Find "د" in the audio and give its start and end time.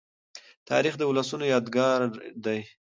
0.97-1.03